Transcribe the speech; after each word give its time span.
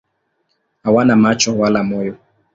Hawana 0.83 1.15
macho 1.15 1.57
wala 1.57 1.83
moyo. 1.83 2.15